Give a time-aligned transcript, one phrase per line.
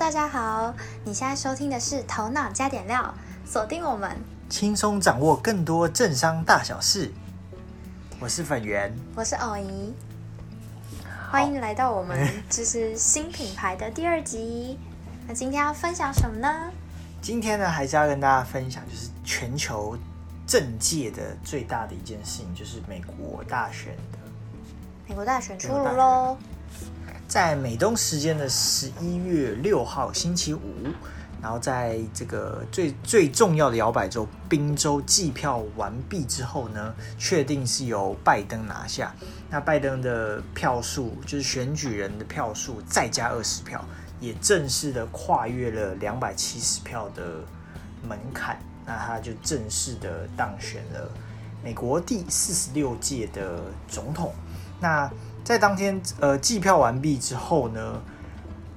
[0.00, 3.14] 大家好，你现在收听的是《头脑加点料》，
[3.48, 4.10] 锁定我们，
[4.48, 7.12] 轻松掌握更多政商大小事。
[8.18, 9.92] 我是粉圆，我是偶姨，
[11.30, 14.78] 欢迎来到我们就是新品牌的第二集。
[15.28, 16.72] 那今天要分享什么呢？
[17.20, 19.98] 今天呢，还是要跟大家分享，就是全球
[20.46, 24.18] 政界的最大的一件事情，就是美国大选的。
[25.06, 26.38] 美国大选出炉喽！
[27.30, 30.60] 在美东时间的十一月六号星期五，
[31.40, 39.14] 然后在这个最最重要的摇摆州宾州计票完毕之后呢，确定是由拜登拿下。
[39.48, 43.84] 那拜登的票数就是选举人的票数再加二十票，
[44.18, 47.22] 也正式的跨越了两百七十票的
[48.02, 51.08] 门槛，那他就正式的当选了
[51.62, 54.34] 美国第四十六届的总统。
[54.82, 55.08] 那
[55.44, 58.00] 在当天，呃，计票完毕之后呢，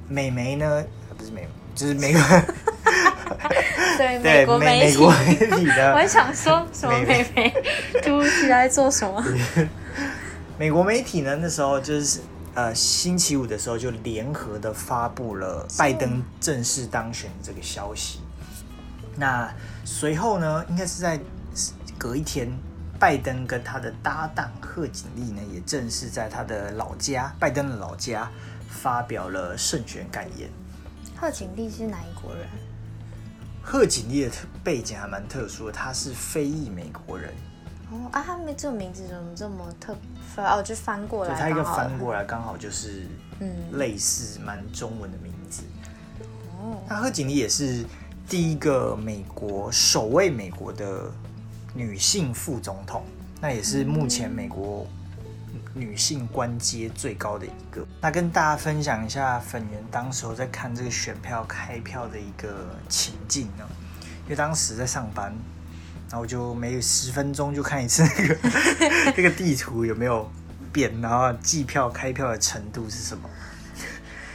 [0.07, 0.83] 美媒呢，
[1.17, 2.21] 不是美，就是美国，
[3.97, 7.53] 对美国媒体，媒体的， 我还想说什么美媒
[8.01, 9.23] 突如其来做什么？
[10.57, 12.21] 美国媒体呢，那时候就是
[12.53, 18.19] 呃星期五的时候就联合的发布了拜登正式当选这个消息。
[19.15, 19.51] 那
[19.83, 21.19] 随后呢，应该是在
[21.97, 22.51] 隔一天。
[23.03, 28.31] 拜登跟他的搭档贺锦丽呢，也正式在他的老家，拜登的老家
[28.69, 30.49] 发表了胜选感言。
[31.19, 32.47] 贺锦丽是哪一国人？
[33.61, 34.31] 贺锦丽的
[34.63, 37.33] 背景还蛮特殊的，他是非裔美国人。
[37.91, 39.93] 哦啊，他没这个名字怎么这么特？
[40.37, 43.05] 哦，就翻过来，他一个翻过来刚好就是
[43.41, 45.63] 嗯，类似蛮中文的名字。
[46.57, 47.83] 哦，那贺锦丽也是
[48.29, 51.11] 第一个美国首位美国的。
[51.75, 53.03] 女性副总统，
[53.41, 54.87] 那也是目前美国
[55.73, 57.83] 女性官阶最高的一个。
[57.99, 63.67] 那跟大家分享一下粉圆当时候在看这个选票开票的一个情境呢，
[64.25, 65.33] 因为当时在上班，
[66.11, 68.37] 然后就每十分钟就看一次那个
[69.17, 70.31] 那个地图有没有
[70.71, 73.27] 变，然后计票开票的程度是什么。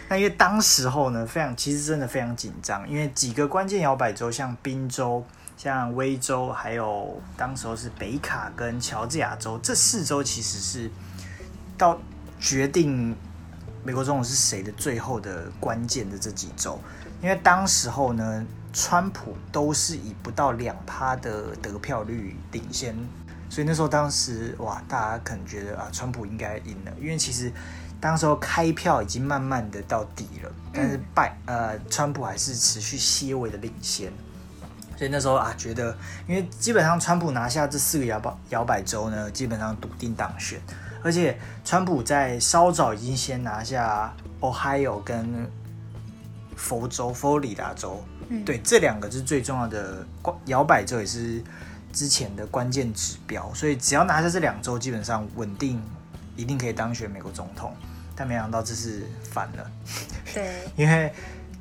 [0.08, 5.24] 那因为当时候呢，非常其实真的非常紧张，因为几个关键摇摆州，像宾州。
[5.58, 10.88] 像威州，还有当时候是北卡跟乔治亚州这四州，其实是
[11.76, 11.98] 到
[12.38, 13.14] 决定
[13.82, 16.78] 美国总统是谁的最后的关键的这几周。
[17.20, 22.96] 因为当时候呢，川普都是以不到两趴的得票率领先，
[23.50, 26.92] 所以那时候当时哇，大家可能觉得啊，川普应该赢了。
[27.00, 27.52] 因为其实
[28.00, 34.12] 当时候开票已经慢慢的到底了，但是拜呃，川普还是持续些微的领先。
[34.98, 40.60] 所以那时候啊，觉得因为基本上川普拿下这四个摇摆摇摆州呢，基本上笃定当选。
[41.04, 45.48] 而且川普在稍早已经先拿下 Ohio 跟
[46.56, 48.02] 佛州、佛罗里达州，
[48.44, 50.04] 对，这两个是最重要的
[50.46, 51.40] 摇摆州，也是
[51.92, 53.48] 之前的关键指标。
[53.54, 55.80] 所以只要拿下这两州，基本上稳定，
[56.34, 57.72] 一定可以当选美国总统。
[58.16, 59.70] 但没想到这是反了，
[60.34, 61.12] 对，因为。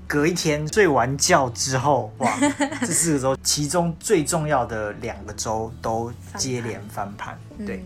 [0.08, 2.34] 隔一天睡完觉之后，哇，
[2.80, 7.38] 这四个州其中最重要的两个州都接连翻盘。
[7.66, 7.84] 对，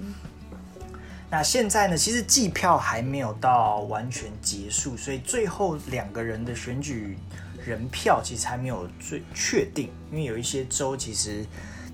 [1.31, 7.17] 那现在呢，其实计票还没有到完全结束，所以最后两个人的选举
[7.65, 11.43] 人票其实还没有最确定，因为有一些州其实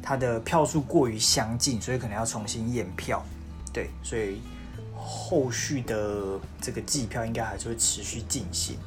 [0.03, 3.25] 它的票数过于相近，所以可能要重新验票。
[3.71, 4.41] 对，所以
[4.94, 8.77] 后续的这个计票应该还是会持续进行。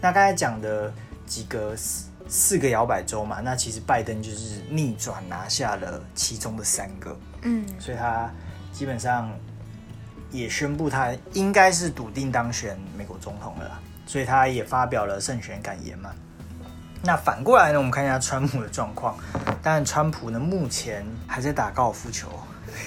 [0.00, 0.92] 那刚才讲的
[1.26, 8.30] 几个四四个摇摆州嘛，那其实拜登就是逆转拿下了其中的三个，嗯，所以他
[8.72, 9.30] 基本上
[10.30, 16.10] 也宣布他应该是笃定当选美国总统了，所以他也发表了胜选感言嘛。
[17.02, 19.18] 那反过来呢，我们看一下川普的状况，
[19.62, 22.28] 当然川普呢目前还在打高尔夫球，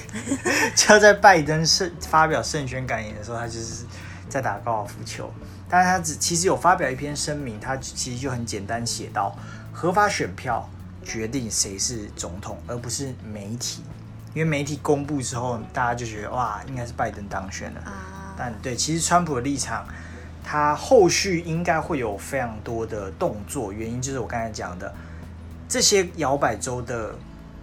[0.76, 3.86] 就在拜登胜发表胜选感言的时候，他就是
[4.30, 5.34] 在打高尔夫球。
[5.70, 9.36] 但是他只其实有发表一篇声明，他其实就很简单写到，
[9.72, 10.70] 合法选票
[11.04, 13.84] 决定谁是总统，而不是媒体，
[14.34, 17.82] 因为媒体公布之后，大家就觉得哇，应该是拜登当选了。
[18.38, 19.86] 但对，其实川普的立场，
[20.44, 24.94] 他后续应该会有非常多的动作，原因就是我刚才讲的，
[25.68, 27.16] 这些摇摆州的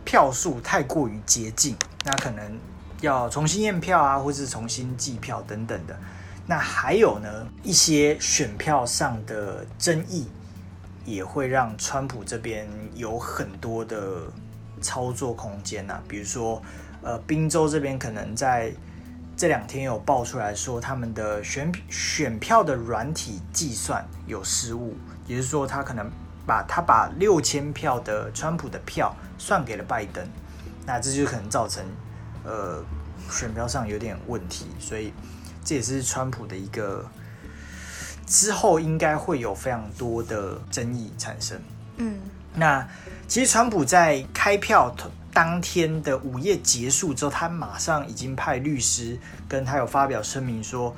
[0.04, 2.58] 票数太过于接近，那可能
[3.00, 5.96] 要重新验票啊，或是重新计票等等的。
[6.50, 10.26] 那还有呢，一些选票上的争议，
[11.04, 14.22] 也会让川普这边有很多的
[14.80, 16.02] 操作空间呐。
[16.08, 16.60] 比如说，
[17.02, 18.72] 呃，宾州这边可能在
[19.36, 24.96] 这两天有爆出来说，他们的选选票的软体计算有失误，
[25.28, 26.10] 也就是说，他可能
[26.44, 30.28] 把他把六千票的川普的票算给了拜登，
[30.84, 31.84] 那这就可能造成
[32.42, 32.84] 呃
[33.30, 35.12] 选票上有点问题，所以
[35.64, 37.08] 这也是川普的一个
[38.26, 41.60] 之后应该会有非常多的争议产生。
[41.96, 42.18] 嗯，
[42.54, 42.86] 那
[43.28, 44.94] 其实川普在开票
[45.32, 49.18] 当天的午夜结束之后，他马上已经派律师
[49.48, 50.94] 跟他有发表声明说，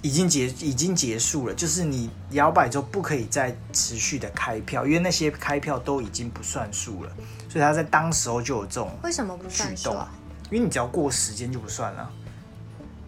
[0.00, 7.12] 已经结已经结束了，就是你摇摆州不可以再持续的开票，因为那些开票都已经不算数了，
[7.48, 10.10] 所以他在当时候就有这种为什么不算数啊？
[10.50, 12.10] 因为你只要过时间就不算了。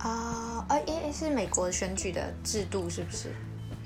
[0.04, 3.34] 啊，哎哎，是美国选举的制度是不是？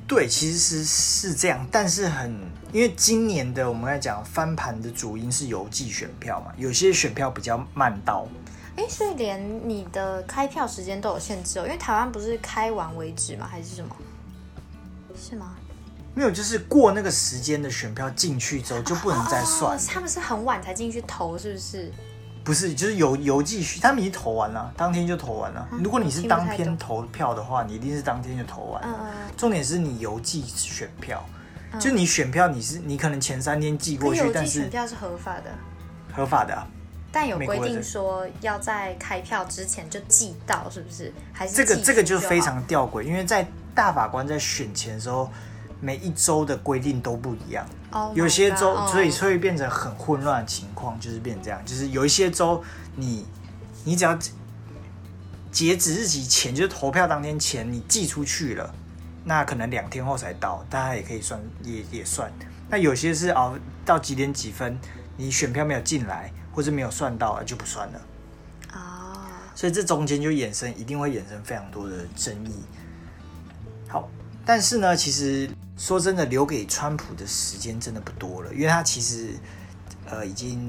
[0.06, 2.34] 对，其实是是这样，但是很
[2.72, 8.26] 因为今年的我们来讲翻盘的主因是邮寄选票嘛，有些选票比较慢到。
[8.76, 13.46] 哎，所以连你的开票时间都有限制哦，因为台湾不是开完为止吗？
[13.48, 13.94] 还是什么？
[15.14, 15.54] 是吗？
[16.14, 19.78] 没有，就是过那个时间的选票进去之后就不能再算。
[19.86, 21.92] 他们是很晚才进去投，是不是？
[22.48, 25.68] 不是，就是邮邮寄他们已经投完了，当天就投完了。
[25.84, 28.82] 如果你是当天投票的话，你一定是当天就投完。
[28.82, 28.94] 嗯
[29.36, 31.22] 重点是你邮寄选票，
[31.78, 35.50] 就你选票你是你可能前三天寄过去，但是选票是合法的。
[36.16, 36.66] 合法的。
[37.12, 41.12] 但有规定说要在开票之前就寄到，是不是？
[41.34, 45.30] 还是这个这个就非常吊诡，因为在大法官在选前的时候，
[45.82, 47.66] 每一周的规定都不一样。
[48.14, 52.62] 有些州，所以所以变成很混乱的情况，就是变这样，就是有一些州，
[52.96, 53.26] 你
[53.85, 54.17] 你只要
[55.50, 58.75] 截止日期前，就是投票当天前，你寄出去了，
[59.25, 62.31] 那可能两天后才到，大家也可以算，也也算。
[62.69, 64.79] 那有些是哦，到几点几分，
[65.17, 68.00] 你选票没有进来，或者没有算到，就不算了。
[68.75, 69.17] 哦，
[69.55, 72.62] 所以这中间就衍生，一定会衍生非常多的争议。
[73.88, 74.06] 好，
[74.48, 75.50] 但是呢，其实。
[75.76, 79.28] 说真的，留给川普的时间真的不多了，因为他其实，
[80.04, 80.68] 呃，已经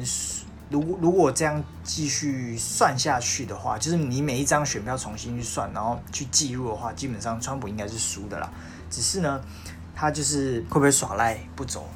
[0.70, 8.48] 如果如果这样继续算下去的话，就是你每一张选票重新去算，然后去记录的话，基本上川普应该是输的啦。
[8.92, 9.42] 只是呢，
[9.96, 11.90] 他就是会不会耍赖不走，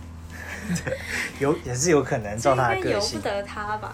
[1.37, 3.19] 有也是有可能照他的个性。
[3.19, 3.93] 由不得他吧？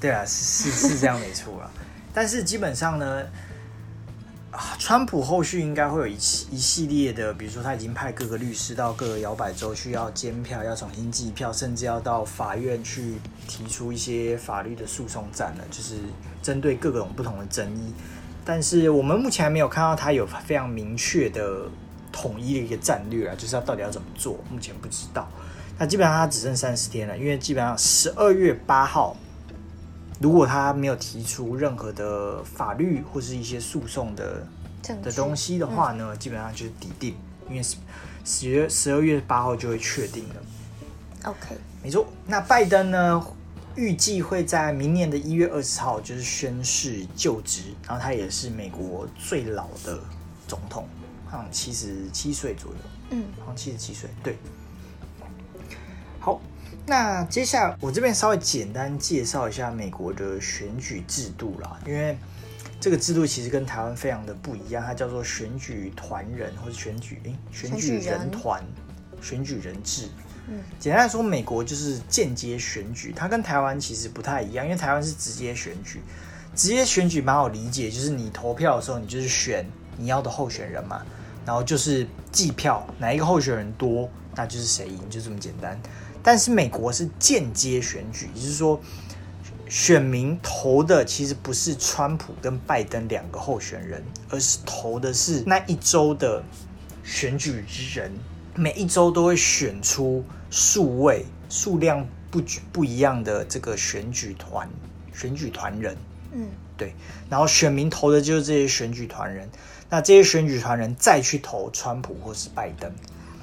[0.00, 1.70] 对啊，是是是这样没错啦。
[2.14, 3.22] 但是基本上呢。
[4.78, 13.14] 川普后续应该会有一系一系列的，比如说他已经派各个律师到各个摇摆州去要监票、要重新计票，甚至要到法院去
[13.46, 15.96] 提出一些法律的诉讼战了，就是
[16.42, 17.92] 针对各种不同的争议。
[18.44, 21.62] 但是我们目前还没有看到他有非常明确的
[22.10, 25.28] 统一的一个战略啊，就是他到底要怎么做，目前不知道。
[25.78, 29.16] 那基本上他只剩三十天了，因为基本上十二月八号。
[30.20, 34.46] 如果他没有提出任何的法律或是一些诉讼的
[35.02, 37.14] 的东西的话呢，基本上就是抵定，
[37.48, 37.76] 因为十
[38.24, 40.34] 十月十二月八号就会确定了。
[41.24, 42.06] OK，没错。
[42.26, 43.26] 那拜登呢，
[43.76, 49.98] 预计会在明年的一月二十号就是宣誓就职，然后他也是美国最老的
[50.46, 50.88] 总统，
[51.26, 52.78] 好像七十七岁左右。
[53.10, 54.10] 嗯，好像七十七岁。
[54.22, 54.38] 对，好。
[56.88, 62.16] 那接下来我这边稍微简单介绍一下美国的选举制度啦，因为
[62.80, 68.64] 这个制度其实跟台湾非常的不一样，它叫做选举团人或者选举诶选举人团
[69.20, 70.08] 选举人制。
[70.48, 76.00] 嗯，简单来说，美国就是间接选举，它跟台湾其实不太一样，因为台湾是直接选举，
[76.54, 79.66] 直接选举蛮好理解，就是你投票的时候，你就是选
[79.98, 81.04] 你要的候选人嘛，
[81.44, 85.78] 然后就是计票，哪一个候选人多，那就是谁赢，就这么简单。
[86.28, 88.78] 但是美国是间接选举，也就是说，
[89.66, 96.44] 选民投的其实不是川普跟拜登两个候选人，而是投的是那一周的
[97.02, 98.12] 选举人。
[98.54, 104.68] 每一周都会选出数位、数量不不一样的这个选举团、
[105.14, 105.96] 选举团人。
[106.32, 106.92] 嗯，对。
[107.30, 109.48] 然后选民投的就是这些选举团人，
[109.88, 112.92] 那这些选举团人再去投川普或是拜登。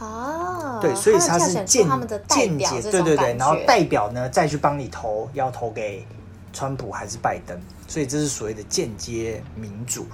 [0.06, 1.88] 哦，对，所以他是间
[2.28, 6.06] 间接，对对对，然后代表呢再去帮你投，要投给
[6.54, 10.06] 川普还是拜登，所以这是所谓的间接民主。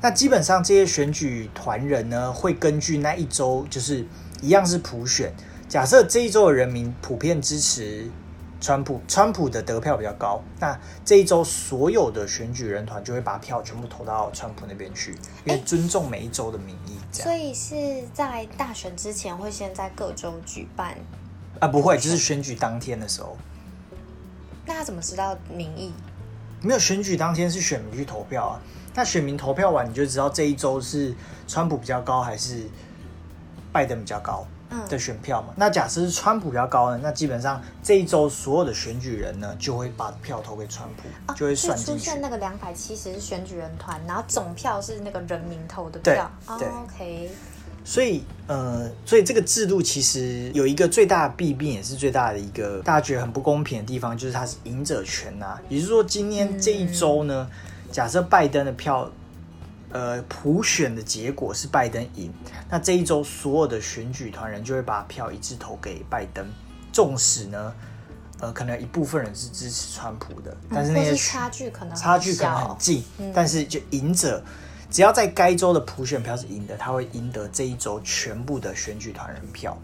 [0.00, 4.06] 那基本上这些选举团人呢，会根据那一周，就是
[4.40, 5.32] 一样是普选，
[5.68, 8.10] 假设这一周的人民普遍支持。
[8.60, 15.12] 川普，川普的得票比较高，那这一周所有的选举人团就会把票全部投到川普那边去，
[15.44, 16.98] 因为尊重每一州的民意。
[17.10, 17.74] 所以是
[18.12, 20.96] 在大选之前会先在各州举办？
[21.58, 23.36] 啊，不会，就是选举当天的时候。
[24.66, 25.92] 那他怎么知道民意？
[26.60, 28.60] 没有，选举当天是选民去投票啊。
[28.94, 31.14] 那选民投票完，你就知道这一周是
[31.48, 32.68] 川普比较高还是
[33.72, 34.46] 拜登比较高。
[34.88, 35.54] 的选票嘛。
[35.56, 42.04] 那假设是川普比较高呢，那基本上这一周所有的选举人呢，就会把票投给川普，就会算进去。
[42.04, 46.30] 出现那个两百七十是选举人团，然后总票是那个人民投的票。
[46.58, 47.30] 对，OK。
[47.82, 55.58] 所以，呃，所以这个制度其实有一个最大的弊病，也是最大的一个大家觉得很不公平的地方，就是它是赢者全拿。
[55.70, 57.48] 也就是说，今天这一周呢，
[57.90, 59.10] 假设拜登的票，
[59.92, 62.32] 呃，普选的结果是拜登赢，
[62.68, 66.46] 那这一周所有的选举团人就会把票一致投给拜登，
[66.92, 67.74] 纵使呢，
[68.38, 73.04] 呃，可能一部分人是支持川普的，但是那些差距可能差距可能很近，
[73.34, 74.42] 但是就赢者。
[74.90, 79.78] 只要在该州的普选票是赢的，他会赢得这一周全部的选举团人票。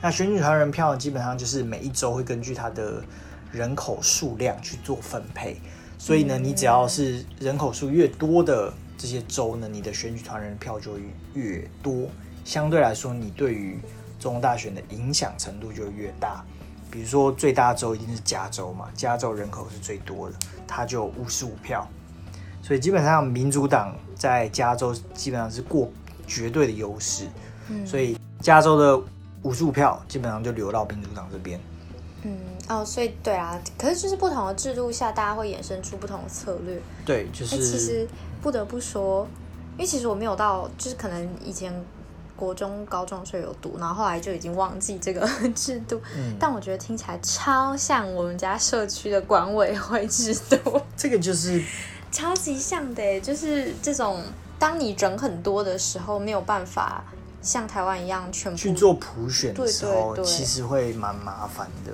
[0.00, 3.02] 那选举团人票基本上就是每一周会根据他的
[3.50, 5.60] 人口数量去做分配，
[5.98, 10.98] 所以呢，你只要是人口数越多的这些州呢，你的选举团人票就
[11.34, 12.08] 越多。
[12.44, 13.78] 相对来说，你对于
[14.18, 16.44] 总统大选的影响程度就越大。
[16.90, 20.36] 比如说，最大州一定是加州嘛，加州人口是最多的，
[20.66, 21.88] 它就五十五票。
[22.62, 25.90] 所以基本上民主党在加州基本上是过
[26.26, 27.26] 绝对的优势，
[27.68, 29.04] 嗯，所以加州的
[29.42, 31.60] 五十五票基本上就流到民主党这边。
[32.24, 32.38] 嗯，
[32.68, 36.80] 哦，所以对啊，可是就是不同的制度下，大家会衍生出不同的策略。
[37.04, 38.08] 对，就是其实
[38.42, 39.26] 不得不说，
[39.74, 41.72] 因为其实我没有到，就是可能以前
[42.34, 46.00] 国中、高中时候有读，然后后来就已经忘记这个 制度。
[46.16, 50.80] 嗯，但我觉得听起来超像我们家社区的管委会制度。
[50.96, 51.62] 这个就是。
[52.10, 54.22] 超级像的，就是这种，
[54.56, 57.02] 当你人很多的时候，没有办法
[57.42, 61.92] 像台湾一样全部去做普选的时候，其实会蛮麻烦的。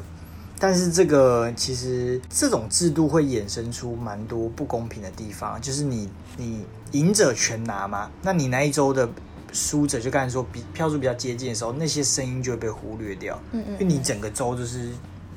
[0.61, 9.09] 但是这个其实这种制度会衍生出蛮多不公平的地方，就是你你赢者全拿嘛，那你那一周的
[9.53, 14.91] 输者就刚才说比票数比较接近的时候，那些声音就会被忽略掉，嗯嗯，因为你整个州就是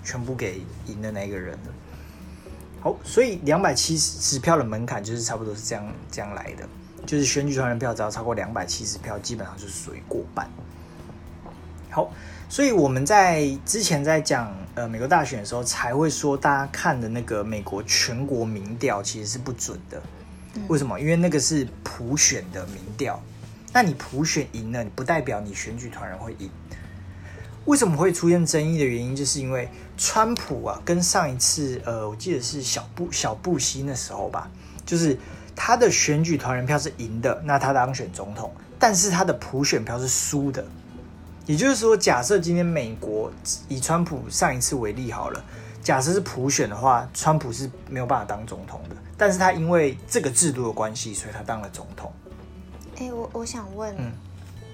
[0.03, 1.73] 全部给赢的那个人了。
[2.81, 6.67] 好，所以两百七十票的门槛就是差不多是这样这样来的，
[7.05, 10.45] 就是选举团人票只要超过两百七十票，基本上就是属于过半。
[11.89, 12.11] 好，
[12.53, 19.99] 所以我们在之前在讲呃美国大选的时候，才会说大家看的那个美国全国民调其实是不准的。
[20.67, 20.99] 为什么？
[20.99, 23.19] 因为那个是普选的民调，
[23.73, 26.47] 那你普选赢了，你不代表你选举团人会赢。
[27.65, 29.67] 为什么会出现争议的原因，就是因为
[29.97, 34.47] 川普啊，跟上一次呃，我记得是小布小布希那时候吧，
[34.85, 35.17] 就是
[35.55, 40.63] 他的选举团人票是赢的，那他当选总统，但是他的普选票是输的。
[41.45, 43.31] 也就是说，假设今天美国
[43.67, 45.43] 以川普上一次为例好了，
[45.81, 52.11] 假设是普选的话，川普是没有办法当总统的，但是他因为这个制度的关系，所以他当了总统。
[52.97, 53.95] 哎，我我想问。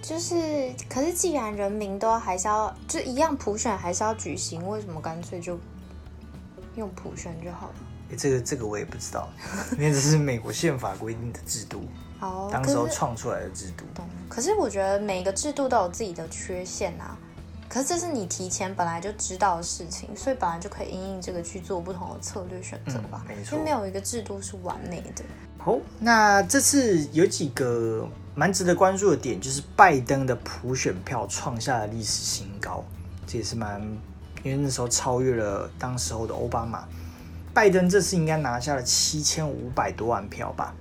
[0.02, 5.60] 就是，可是既然人民都还是要就一样普选还是要举行，为什么干脆就
[6.78, 7.74] 用普选就好了？
[8.10, 9.28] 哎，这个这个我也不知道，
[9.74, 11.84] 因为这是美国宪法规定的制度，
[12.20, 13.84] 哦，当时候创出来的制度。
[14.28, 17.18] 可是我觉得每个制度都有自己的缺陷啊。
[17.68, 23.24] 可是这是你提前本来就知道的事情，所以本来就可以因应这个去做不同的策略选择吧。
[23.28, 25.24] 没错，因为没有一个制度是完美的。
[25.58, 28.08] 好，那这次有几个。
[28.36, 32.82] 蛮值得关注的点就是拜登的普选票创下了历史新高，
[33.28, 33.82] 这也是蛮，
[34.44, 36.88] 因为那时候超越了当时候的奥巴马。
[37.54, 40.74] 拜登这次应该拿下了七千五百多万票吧？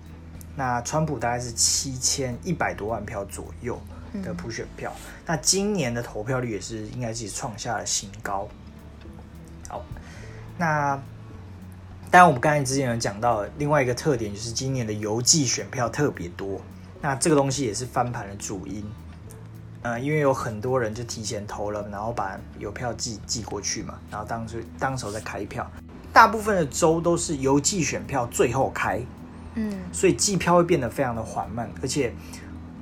[0.58, 3.80] 那川普大概是七千一百多万票左右
[4.24, 4.92] 的普选票。
[5.24, 8.48] 那今年的投票率也是应该是创下了新高。
[9.68, 9.84] 好，
[10.58, 11.00] 那
[12.10, 16.60] 当然我们刚才之前有讲到另外一个特点，就是今年的邮寄选票特别多。
[17.00, 18.84] 那这个东西也是翻盘的主因，
[19.82, 25.70] 呃，因为有很多人就提前投了，然后把邮票寄寄过去嘛，然后当时当时候再开票，
[26.12, 29.00] 大部分的州都是邮寄选票最后开，
[29.58, 32.14] 嗯，所以计票会变得非常的缓慢，而且，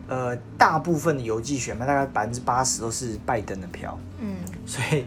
[0.09, 5.05] 呃，大部分的邮寄选票大概百分之八十都是拜登的票，嗯，所以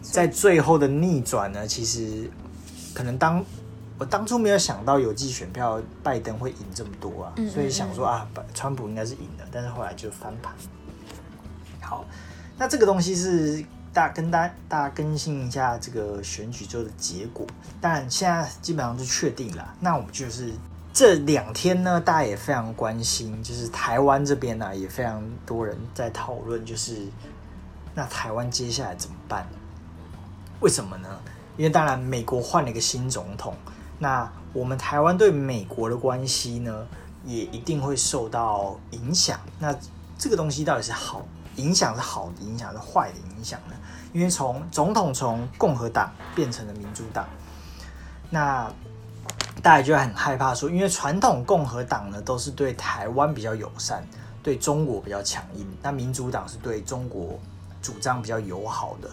[0.00, 2.30] 在最后的逆转呢，其实
[2.94, 3.44] 可能当。
[3.98, 10.54] 我当初没有想到邮寄选票拜登会赢这么多啊，所以想说啊，川普应该是赢的，但是后来就翻盘。
[11.82, 12.06] 好，
[12.56, 13.62] 那这个东西是
[13.92, 17.46] 大跟大大家更新一下这个选举之后的结果，
[17.78, 19.74] 但现在基本上就确定了。
[19.80, 20.50] 那我们就是
[20.92, 27.06] 这两天呢，大家也非常关心，就是台湾这边呢也非常多人在讨论，就是
[27.94, 29.46] 那台湾接下来怎么办？
[30.60, 31.08] 为什么呢？
[31.56, 33.54] 因为当然美国换了一个新总统。
[33.98, 36.86] 那我们台湾对美国的关系呢，
[37.24, 39.38] 也一定会受到影响。
[39.58, 39.74] 那
[40.18, 41.22] 这个东西到底是好
[41.56, 43.76] 影响是好的影响是坏的影响呢？
[44.12, 47.28] 因为从总统从共和党变成了民主党，
[48.30, 48.72] 那
[49.60, 54.06] 大家就很害怕说，因为传统共和党呢都是对台湾比较友善，
[54.42, 57.38] 对中国比较强硬，那民主党是对中国
[57.82, 59.10] 主张比较友好的，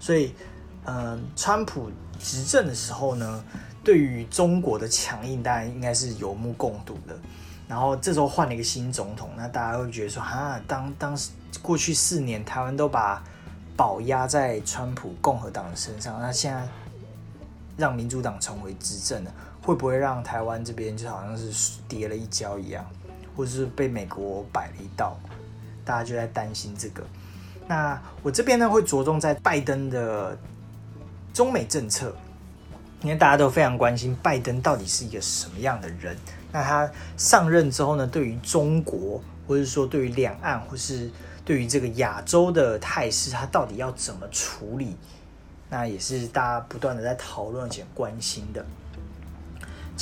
[0.00, 0.34] 所以，
[0.84, 3.44] 嗯，川普执政的时候呢，
[3.84, 7.16] 对于中国的强硬，大家应该是有目共睹的。
[7.68, 11.30] 然后这时候换了一个新总统，那大家会觉得说，哈，当当时
[11.62, 13.22] 过去四年台湾都把
[13.76, 16.68] 宝压在川普共和党的身上，那现在
[17.76, 22.84] 让民主党重回执政了，会不会让台湾这边就好像是跌了一跤一样，
[23.36, 25.16] 或是被美国摆了一道？
[25.84, 27.02] 大家就在担心这个。
[27.68, 30.36] 那我这边呢会着重在拜登的
[31.32, 32.14] 中美政策，
[33.02, 36.16] 因为大家都非常关心拜登到底是一个什么样的人。
[36.50, 41.10] 那他上任之后呢，对于中国，或者说对于两岸，或是
[41.44, 44.96] 对于这个亚洲的态势，他到底要怎么处理？
[45.70, 48.64] 那也是大家不断的在讨论且关心的。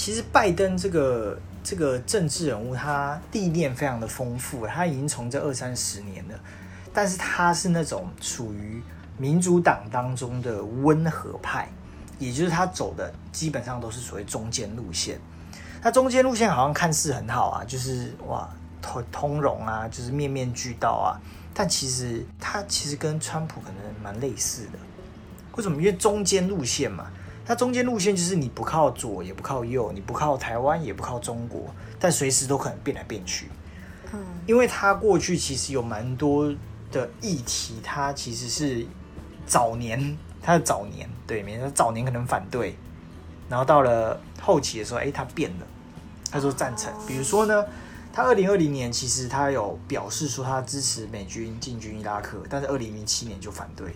[0.03, 6.41] 其实拜登这个这个政治人物，他历练非常的丰富，他已经从这二三十年了。
[6.91, 8.83] 但是他是那种属于
[9.19, 11.69] 民主党当中的温和派，
[12.19, 15.21] 也就是他走的基本上都是所谓中间路线。
[15.83, 18.49] 那中间路线好像看似很好啊，就是哇
[18.81, 21.21] 通通融啊，就是面面俱到啊。
[21.53, 24.79] 但其实他其实跟川普可能蛮类似的。
[25.57, 25.77] 为什么？
[25.77, 27.11] 因为中间路线嘛。
[27.45, 31.63] 它中间路线就是你不靠左也不靠右，你不靠台湾也不靠中国，
[31.99, 33.49] 但随时都可能变来变去。
[34.13, 36.53] 嗯，因为他过去其实有蛮多
[36.93, 38.87] 的议题，他其实是
[39.47, 42.77] 早年他的早年对，没错，早年可能反对。
[43.49, 45.67] 然后到了后期的时候，哎，他变了，
[46.31, 46.93] 他说赞成。
[47.05, 47.65] 比如说呢，
[48.13, 53.93] 他二零二零年其实他有表示说他支持美军进军伊拉克，但是二零零七年就反对。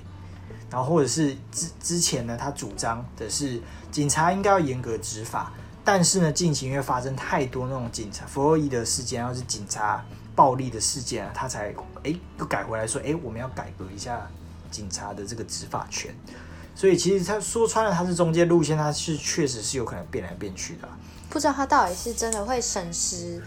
[0.74, 3.60] 然后或者是之之前呢，他主张的是
[3.92, 5.52] 警察应该要严格执法，
[5.84, 14.28] 但是呢，近期因为发生太多那种警察弗洛伊德事件，或是警察暴力的事件啊，他才哎又改回来说，哎，我们要改革一下
[14.68, 16.12] 警察的这个执法权。
[16.74, 20.88] 所以其实他说穿了，他是中间路线，他是确实是有可能变来变去的。
[21.30, 23.40] 不知道他到底是真的会审时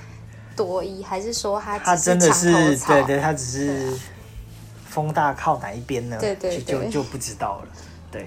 [0.55, 2.53] 度义，还是说他他真的是
[2.85, 3.93] 对对，他只是
[4.97, 6.17] 风大靠哪一边呢？
[6.19, 7.67] 对对，就就不知道了。
[8.11, 8.25] 对，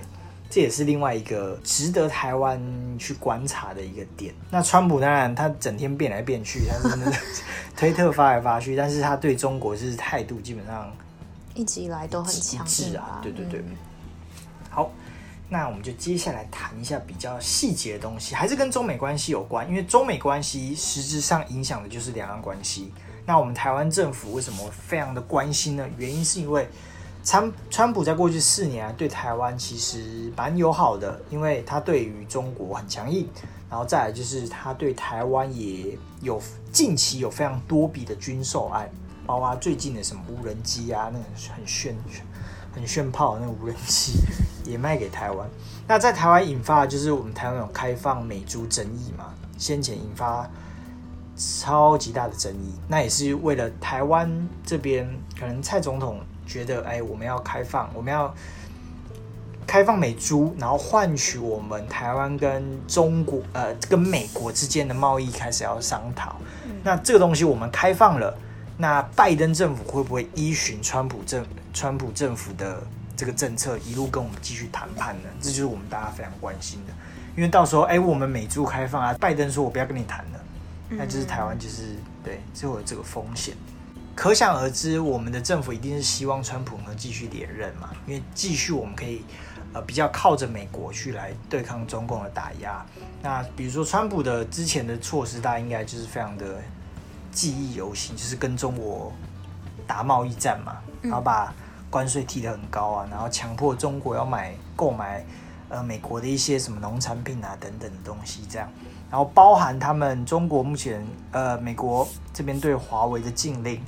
[0.49, 2.63] 这也是另外一个值得台湾
[2.97, 4.33] 去观察的一个点。
[4.53, 7.21] 那川普当然他整天变来变去，他是
[7.77, 10.93] 推特发来发去，但是他对中国是态度基本上
[11.57, 13.19] 一直以来都很强势啊。
[13.21, 13.65] 对对对。
[14.69, 14.93] 好，
[15.49, 22.93] 那我们就接下来谈一下比较细节的东西，还是跟中美关系有关，因为中美关系实质上影响的就是两岸关系。
[23.31, 25.89] 那我们台湾政府为什么非常的关心呢？
[25.97, 26.69] 原因是因为
[27.23, 33.29] 川川普在过去四年对台湾其实蛮友好的，因为他对于中国很强硬，
[33.71, 38.91] 然后再来就是他对台湾也有近期有非常多笔的军售案，
[39.25, 41.97] 包括最近的什么无人机啊，那个很炫。
[42.75, 44.15] 很炫炮的那个无人机
[44.65, 45.49] 也卖给台湾，
[45.87, 50.51] 那在台湾引发的就是我们台湾有开放美猪争议嘛，先前引发
[51.41, 54.31] 超级大的争议，那也是为了台湾
[54.63, 58.35] 这边可能蔡总统觉得，哎，我们要开放，我们要
[59.67, 66.37] 开放美猪，然后换取我们台湾跟中国呃跟美国之间的贸易开始要商讨，
[66.83, 68.37] 那这个东西我们开放了。
[68.77, 72.83] 那拜登政府会不会依循川普政川普政府的
[73.15, 75.29] 这个政策，一路跟我们继续谈判呢？
[75.41, 76.93] 这就是我们大家非常关心的。
[77.37, 80.40] 因为到时候，哎，我们美猪开放啊，拜登说我不要跟你谈了，
[80.91, 83.55] 那就是台湾就是对，就有这个风险。
[84.15, 89.23] 可想而知，我们的政府一定是希望川普能继续连任嘛，因为继续我们可以
[89.73, 92.85] 呃比较靠着美国去来对抗中共的打压。
[93.23, 96.61] 那比如说川普的之前的措施，大家应该就是非常的。
[97.33, 99.13] 记忆犹新，就是跟中国
[99.87, 101.55] 打贸易战嘛，然后把
[101.89, 105.25] 关税提得很高啊，然后强迫中国要买购买
[105.69, 108.69] 呃美国的一些什么农产品啊等等的东西，这样，
[109.11, 113.83] 然后包含他们中国目前呃美国这边对华为的禁令，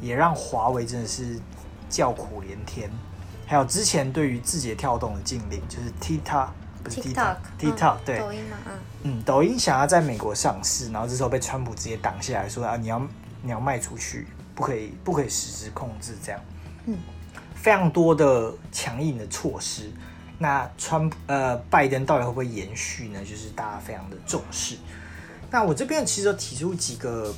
[0.00, 1.38] 也让华为真的是
[1.88, 2.90] 叫苦连天，
[3.46, 6.48] 还有之前对于字节跳动的禁令，就是 TikTok。
[6.84, 8.72] TikTok，TikTok，对，抖音嘛，嗯，
[9.04, 13.00] 嗯，抖音想要在美国上市，然后这时候被川普直接挡下来说啊，你要
[13.40, 16.38] 你要卖出去，不可以不可以实质控制这样，
[16.84, 16.98] 嗯，
[17.54, 19.90] 非常多的强硬的措施，
[20.38, 23.20] 那川呃拜登到底会不会延续呢？
[23.24, 24.76] 就是大家非常的重视。
[25.50, 27.32] 那我这边其实提出几个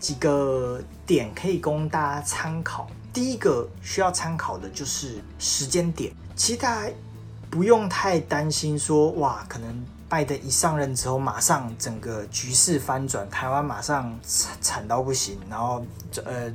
[0.00, 2.88] 几个点可以供大家参考。
[3.12, 6.12] 第一个需要参考的就是时间点。
[6.34, 6.92] 其实大家
[7.50, 15.84] 不用太担心，说哇，可能拜登一上任之后，马上整个局势翻转，台湾马上惨惨到不行，然后
[16.24, 16.52] 呃，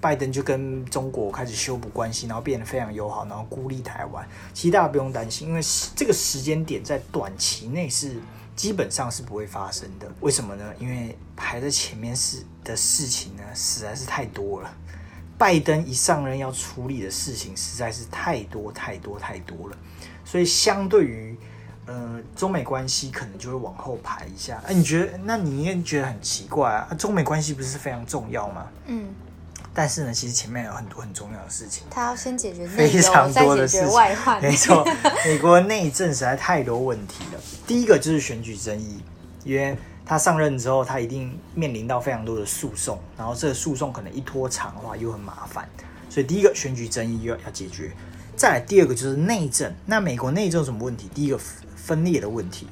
[0.00, 4.26] 拜登就跟中国开始修补关系，然后变得非常友好，然后孤立台湾。
[4.54, 5.60] 其实大家不用担心，因为
[5.94, 8.16] 这个时间点在短期内是。
[8.58, 10.64] 基本上是不会发生的，为什么呢？
[10.80, 14.74] 因为排在前面是的事情呢，实在是太多了。
[15.38, 19.76] 拜登一上任要处理的事情实在是太多太多太多了，
[20.24, 21.38] 所以相对于
[21.86, 24.60] 呃中美关系，可能就会往后排一下。
[24.66, 25.16] 哎，你觉得？
[25.18, 26.92] 那你应该觉得很奇怪啊？
[26.98, 28.66] 中美关系不是非常重要吗？
[28.86, 29.06] 嗯。
[29.78, 33.92] 但是呢，其实前面有很多很重要的事情，他要先解决非常多的事情。
[33.92, 34.84] 外患，没错，
[35.24, 37.40] 美国内政实在太多问题了。
[37.64, 39.00] 第一个就是选举争议，
[39.44, 45.68] 因为他上任之后，他一定面临到非常多的诉讼，然后这个诉讼可能一拖长的话又很麻烦，
[46.10, 47.92] 所以第一个选举争议要要解决。
[48.34, 51.08] 再来第二个就是内政，那美国内政有什么问题？
[51.14, 51.38] 第一个
[51.76, 52.66] 分裂的问题。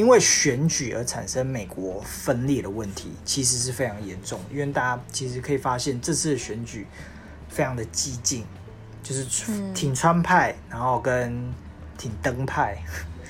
[0.00, 4.40] 因为选举而产生美国分裂的问题，其实是非常严重。
[4.50, 6.86] 因为大家其实可以发现，这次的选举
[7.50, 8.46] 非常的激进，
[9.02, 9.26] 就是
[9.74, 11.52] 挺川派，然后跟
[11.98, 12.78] 挺登派，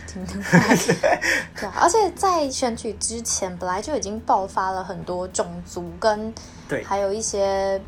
[0.07, 0.77] 挺登派。
[0.77, 6.33] 对， 而且在选举之前，本来就已经爆发了很多种族跟
[6.69, 7.83] 对，还有一些。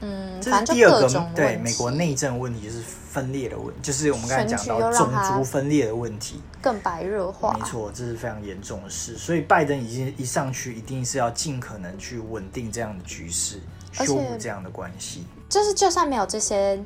[0.00, 7.52] 嗯，反正就各种对美国内政问题就是分裂的问，就是我们刚才讲到种族分裂的问题更白热化。
[7.54, 9.16] 没错，这是非常严重的事。
[9.16, 13.60] 所以拜登已经一上去，一定是要尽可能去稳定这样的局势，
[13.92, 15.24] 修补这样的关系。
[15.48, 16.78] 就是就算没有这些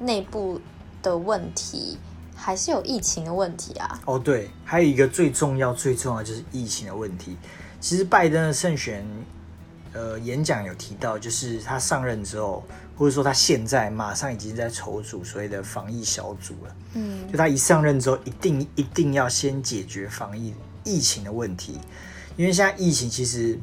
[0.00, 0.58] 内部
[1.02, 1.98] 的问题，
[2.34, 4.00] 还是有疫情的问题啊。
[4.06, 7.36] 哦，对，还有一个最重要、最重要就是疫情的问题。
[7.80, 9.06] 其实拜登的胜选。
[9.94, 12.62] 呃，演讲有提到，就是他上任之后，
[12.98, 16.76] 或者说他现在马上已经在筹组所谓的防疫小组了。
[16.94, 21.78] 嗯，就他一上任之后，一定一定要先解决防疫疫情的问题，
[22.36, 23.56] 因为现在疫情其实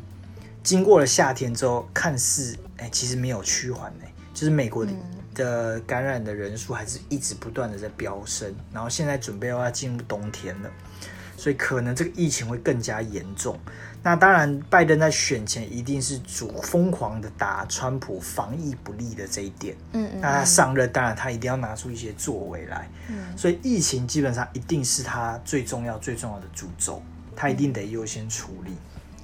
[0.63, 4.87] 经过了夏天之后，看似哎，其实没有趋缓哎，就是美国
[5.33, 10.71] 的感染的人数还是一直不断的在飙升，然后现在准备要进入冬天了，
[11.35, 13.59] 所以可能这个疫情会更加严重。
[14.05, 19.75] 那当然，拜登在选前一定是主疯狂的打川普防疫不利的这一点。
[19.93, 20.21] 嗯嗯。
[20.21, 22.87] 那他上任，当然他一定要拿出一些作为来。
[23.09, 23.35] 嗯。
[23.35, 27.01] 所以疫情基本上一定是他最重要、最重要的主轴，
[27.35, 28.73] 他一定得优先处理。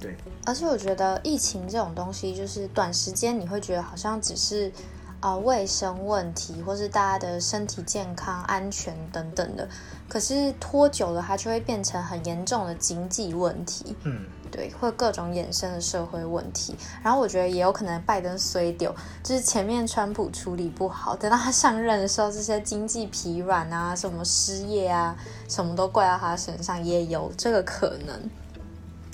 [0.00, 0.16] 对。
[0.44, 4.72] 而且我觉得疫情这种东西，就是短时间你会觉得好像只是
[5.20, 9.68] 啊卫生问题，或是大家的身体健康、安全等等的。
[10.08, 13.94] 可是拖久了，它就会变成很严重的经济问题。
[14.02, 14.26] 嗯。
[14.52, 25.16] 对，会各种衍生的社会问题，然后我觉得也有可能拜登衰丢，就是前面川普处理不好，等到他上任的时候，这些经济疲软啊，什么失业啊，
[25.48, 28.14] 什么都怪到他身上，也有这个可能。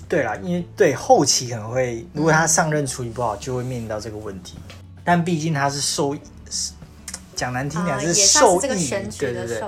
[0.09, 4.59] 对啦，因为对后期可能会，如果他上任处理不好，就会面临到这个问题。
[5.05, 6.17] 但毕竟他是受，
[7.37, 9.63] 讲难听点是受益，对对对，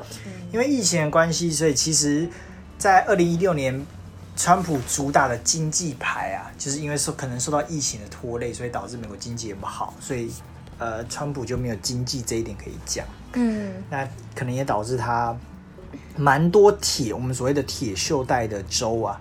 [0.53, 2.29] 因为疫情的关系，所以其实，
[2.77, 3.87] 在二零一六年。
[4.42, 10.33] 川普主打的经济牌啊，就是因为受可能受到疫情的拖累，所以导致美国经济也不好，所以
[10.79, 13.05] 呃，川普就没有经济这一点可以讲。
[13.35, 15.37] 嗯，那可能也导致他
[16.16, 19.20] 蛮多铁，我们所谓的铁锈带的州啊，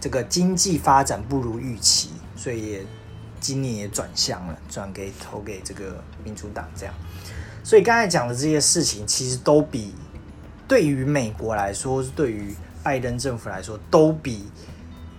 [0.00, 2.86] 这个经济发展不如预期，所以也
[3.38, 6.92] 今年也转向了，转给投给这个民主党这样。
[7.62, 9.94] 所以刚才讲的这些事情，其实都比
[10.66, 14.50] 对于美国来说，对于拜登政府来说，都比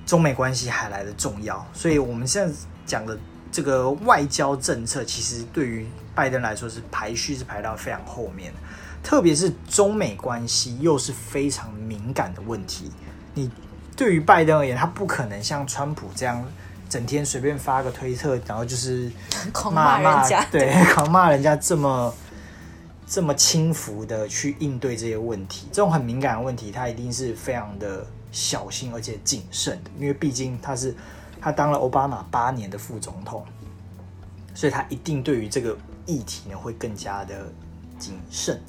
[0.05, 1.65] 中美关系还来的重要。
[1.73, 2.53] 所以，我们现在
[2.85, 3.17] 讲的
[3.51, 8.53] 这个外交政策，其实对于拜登来说是排序是排到非常后面。
[9.01, 12.91] 特别是中美关系又是非常敏感的问题。
[13.33, 13.49] 你
[13.95, 16.43] 对于拜登而言，他不可能像川普这样
[16.89, 19.11] 整天随便发个推特，然后就是
[19.53, 22.13] 狂骂人家，对， 狂骂人家这么。
[23.09, 30.95] 这么轻浮的去应对这些问题，这种很敏感的问题，他一定是非常的小心而且谨慎的，因为毕竟他是
[31.41, 33.43] 他当了奥巴马八年的副总统，
[34.53, 37.51] 所以他一定对于这个议题呢会更加的
[37.97, 38.61] 谨慎。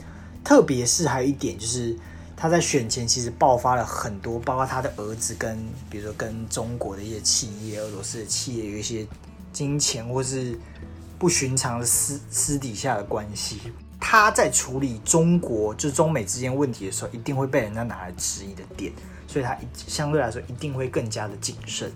[0.42, 1.94] 特别是还有一点就是，
[2.34, 5.58] 他在选前其实爆发了很多，包括他的儿子跟
[5.90, 9.06] 比如说跟中国的一些企业、俄罗斯的企业有一些
[9.52, 10.58] 金钱或是
[11.18, 13.60] 不寻常的私私底下的关系。
[14.00, 18.90] 他在处理中国就中美之间问题的时候，一定会被人家拿来质疑的点，
[19.28, 21.92] 所以他相对来说一定会更加的谨慎。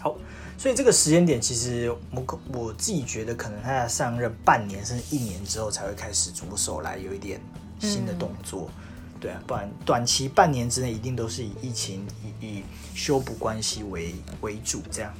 [0.00, 0.16] 好，
[0.58, 7.40] 所以这个时间点，其实我我自己觉得，可能他在上任半年甚至一年之后，才会开始着手来有一点
[7.80, 8.70] 新的动作。
[9.18, 12.04] 对啊，不然短期半年之内，一定都是以疫情
[12.40, 12.62] 以以
[12.94, 15.14] 修补关系为为主这样。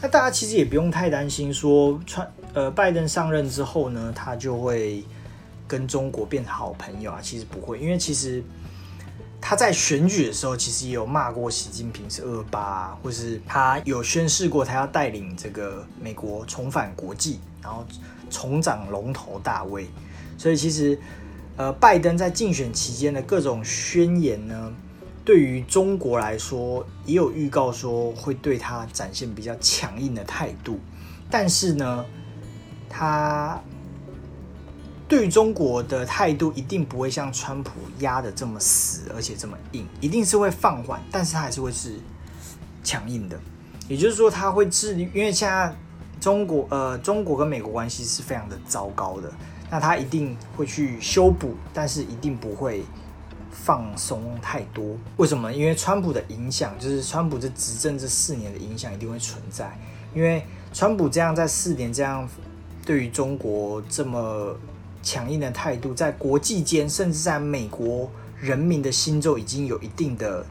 [0.00, 5.04] 那大家其实也不用太担心，说川呃拜登上任之后呢，他就会
[5.68, 7.18] 跟中国变好朋友啊。
[7.22, 8.42] 其实不会，因为其实
[9.40, 17.84] 他在选举的时候，其实也有骂过习近平是恶霸啊，或是他有宣誓过他要带领这个美国重返国际，然后
[18.30, 19.86] 重掌龙头大位。
[20.38, 20.98] 所以其实。
[21.56, 24.72] 呃，拜登在竞选期间的各种宣言呢，
[25.24, 30.80] 对于中国来说也有预告说会对他展现比较强硬的态度，
[31.30, 32.04] 但是呢，
[32.88, 33.60] 他
[35.06, 41.98] 对中国的态度一定不会像川普压的这么死，而且这么硬，一定是会放缓，但是他还是会是
[42.82, 43.38] 强硬的。
[43.86, 45.74] 也就是说，他会致力，因为现在
[46.18, 49.30] 中国呃，中国跟美国关系是非常的糟糕的。
[49.70, 52.84] 那他一定会去修补，但是一定不会
[53.50, 54.96] 放松太多。
[55.16, 55.52] 为什么？
[55.52, 59.76] 因为川普的影响，就是川普这执政这四年的影响一定会存在。
[60.14, 62.28] 因为川普这样在四年这样
[62.84, 64.56] 对于中国这么
[65.02, 70.44] 强硬的态度，在国际间，甚至在美国人民的心中，已经有一定的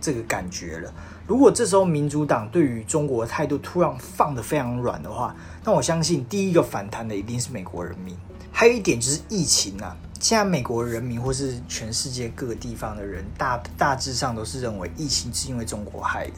[0.00, 0.92] 这个感觉了。
[1.26, 8.16] 如果这时候民主党对于中国的态度突然放得非常软的话，那我相信第一个反弹的一定是美国人民。
[8.52, 16.34] 还有一点就是疫情啊，现在美国人民或是全世界各个地方的人，大大致上都是认为疫情是因为中国害的，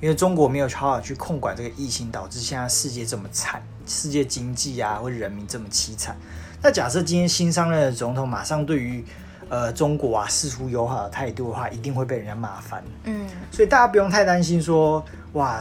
[0.00, 6.16] 因为中国没有好好去控管这个疫情，导致现在世界这么惨，世界经济啊或者人民这么凄惨。
[6.62, 9.04] 那假设今天新上任的总统马上对于
[9.48, 12.84] 呃中国啊示出友好的态度的话，一定会被人家骂翻。
[13.04, 15.60] 嗯，所以大家不用太担心说哇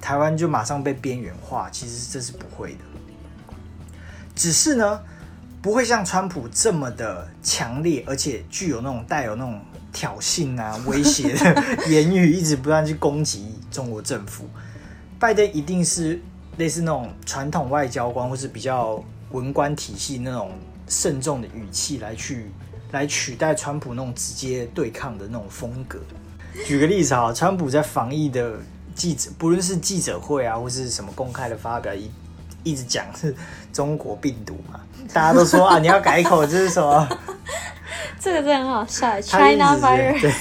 [0.00, 2.84] 台湾就马上被边缘化，其实这是不会的，
[4.34, 5.00] 只是呢。
[5.62, 9.58] 不会像川普这么的强烈，而且具有那种带有那种
[9.94, 14.46] 挑衅啊、威胁的 言语，一直不断去攻击中国政府。
[15.18, 16.20] 拜登一定是
[16.56, 20.52] 类似那种传统外交官，或是比较文官体系那种
[20.88, 22.50] 慎重的语气来去
[22.92, 25.98] 来取代川普那种直接对抗的那种风格。
[26.66, 28.54] 举个例子啊，川普在防疫的
[28.94, 32.10] 记者，不论是记者会啊，或是什么公开的发表，一
[32.62, 33.34] 一直讲是
[33.72, 34.80] 中国病毒嘛。
[35.12, 37.08] 大家都说啊，你要改口，这是什么？
[38.20, 40.20] 这个真的很好笑，China virus。
[40.20, 40.32] 对，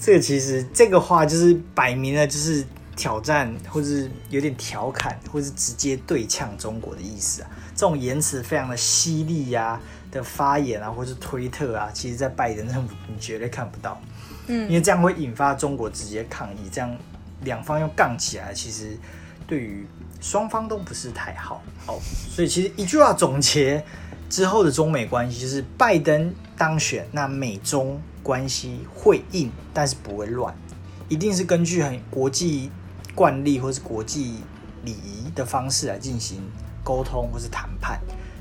[0.00, 2.64] 这个其实这个话就是摆明了就是
[2.96, 7.50] 挑战，或是有点调侃，或是直接对呛中国的意思啊。
[7.74, 9.78] 这种言辞非常的犀利呀
[10.10, 14.00] 的发言啊，或是推特啊，其实在拜登政府你绝对看不到。
[14.46, 16.96] 嗯，因为这样会引发中国直接抗议，这样
[17.42, 18.98] 两方又杠起来，其实
[19.46, 19.86] 对于。
[20.18, 23.84] 双方都不是太好哦，所以其实一句话总结
[24.30, 30.56] 之后的中美关系就是拜登当选，那美中关系会硬，但是不会乱，
[31.10, 32.70] 一定是根据很国际
[33.16, 34.36] 惯例或是国际
[34.84, 36.40] 礼仪的方式来进行
[36.84, 37.98] 沟通或是谈判。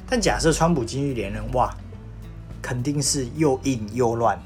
[0.08, 1.76] 但假设川普继续连任，哇，
[2.62, 4.40] 肯定是又硬又乱，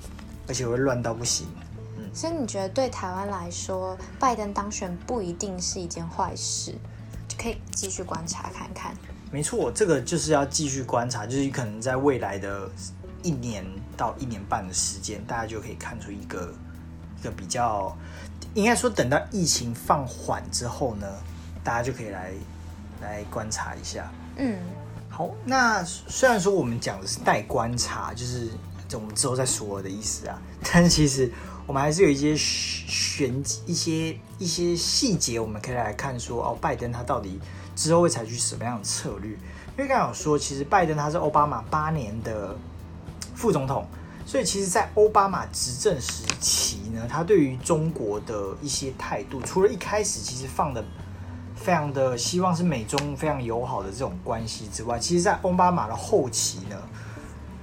[0.48, 1.48] 而且会乱到不行。
[1.98, 6.76] 嗯，所以你觉得对台湾来说，拜登当选不一定是一件坏事？
[7.28, 8.96] 就可以继续观察看看，
[9.32, 12.70] 没错，这个就是要继续观察，就是可能在未来的
[13.22, 13.64] 一年
[13.96, 16.69] 到一年半的时间，大家就可以看出一个一
[17.20, 17.96] 个比较，
[18.54, 21.08] 应该说等到疫情放缓之后呢，
[21.64, 22.32] 大家就可以来
[23.02, 24.12] 来观察一下。
[24.38, 24.58] 嗯，
[25.10, 28.50] 好，那虽然说我们讲的是待观察，就是
[28.94, 30.42] 我们之后再说的意思啊，
[30.74, 31.32] 但是其实。
[31.68, 37.40] 我们还是有一些选一些一些细节，我们可以来看说哦，拜登他到底
[37.76, 39.34] 之后会采取什么样的策略？
[39.78, 42.58] 因为刚刚有说，其实拜登他是奥巴马八年的
[43.36, 43.86] 副总统，
[44.30, 50.86] 所以其实，在奥巴马执政时期呢，他对于中国的一些态度，除了一开始其实放的
[51.56, 56.78] 非常的希望是美中非常友好的这种关系之外，其实，在奥巴马的后期呢。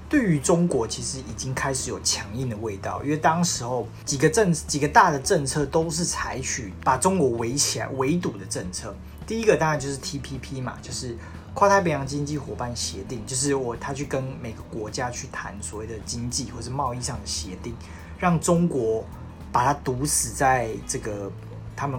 [0.08, 8.94] 对于中国，其实已经开始有强硬的味道，因为当时候几个政几个大的政策都是采取把中国围起来、围堵的政策。
[9.26, 11.16] 第一个当然就是 TPP 嘛，就是
[11.56, 17.74] 跨太平洋经济伙伴协定，就是我他去跟每个国家去谈所谓的经济或是贸易上的协定，
[18.18, 19.02] 让中国
[19.50, 21.32] 把它堵死在这个
[21.74, 21.98] 他们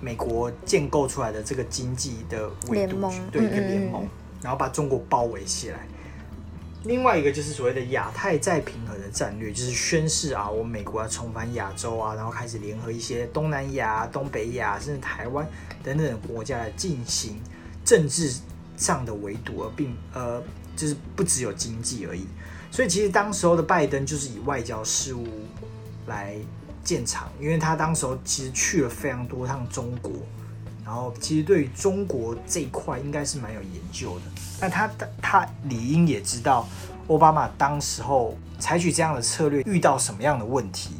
[0.00, 4.08] 美国建构出来的这个经济的围堵联盟，对一个联盟，
[4.40, 5.80] 然后把中国包围起来。
[6.84, 15.44] 另外一个就是所谓的亚太再平衡的战略，就是宣示啊，我美国要重返亚洲啊，然后开始联合一些东南亚、东北亚甚至台湾
[15.82, 17.40] 等等的国家来进行
[17.84, 18.32] 政治
[18.76, 20.42] 这样的围堵，而并呃，
[20.76, 22.26] 就是不只有经济而已。
[22.70, 25.26] 所以其实当时候的拜登就是以外交事务
[26.06, 26.36] 来
[26.84, 30.12] 建厂，因为他当时候其实去了非常多趟中国，
[30.84, 34.24] 然后其实对于中国这一块应该是蛮有研究的。
[34.60, 34.90] 那他
[35.22, 36.68] 他理应也知道
[37.08, 40.94] 奥巴马当时候采取这样的策略遇到什么样的问题。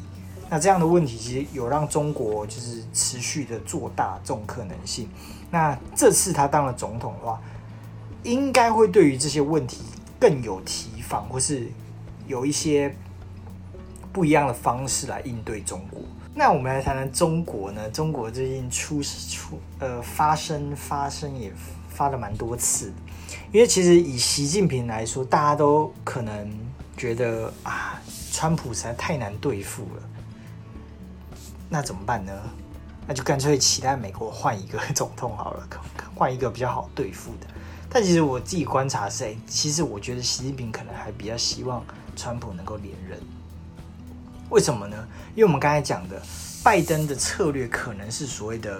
[0.49, 5.09] 那这样的问题其实有让中国就是持续的做大这种可能性。
[5.51, 7.41] 那这次他当了总统的话，
[8.31, 9.81] 应该会对于这些问题
[10.19, 11.67] 更有提防，或是
[12.27, 12.95] 有一些。
[14.13, 16.01] 不一样的方式来应对中国。
[16.33, 17.87] 那我们来谈谈中国呢？
[17.91, 21.53] 中国最近出出呃发生发生也
[21.87, 22.91] 发了蛮多次，
[23.51, 26.49] 因为其实以习近平来说，大家都可能
[26.97, 30.01] 觉得啊，川普实在太难对付了。
[31.69, 32.33] 那怎么办呢？
[33.05, 35.67] 那就干脆期待美国换一个总统好了，
[36.15, 37.45] 换一个比较好对付的。
[37.89, 41.83] 但其实我自己观察是，其实我觉得习近平可能还比较希望
[42.15, 43.17] 川普能够连任。
[44.49, 44.95] 为什么呢？
[45.35, 46.21] 因为我们刚才讲的，
[46.63, 48.79] 拜登的策略可能是所谓的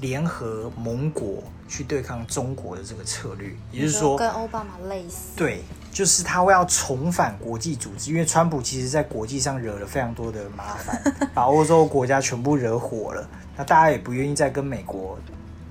[0.00, 5.30] 联合盟国去对抗中国的这个策略，也就是说跟奥巴马类似。
[5.34, 11.02] 对，就是他会要重返国际组织，因为川普其实在国际上惹了非常多的麻烦，
[11.34, 15.18] 把欧洲国家全部惹火了，那大家也不愿意再跟美国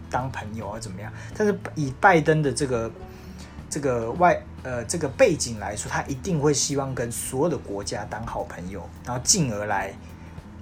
[0.10, 1.12] 当朋友啊，怎么样？
[1.36, 2.92] 但是以拜登的这个。
[3.70, 9.94] 这个外呃这个背景来说，他一定会希望跟所有的国家当好朋友，然后进而来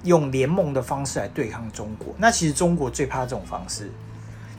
[0.03, 2.15] 用联盟的方式来对抗中国。
[2.17, 3.91] 那其实中国最怕这种方式。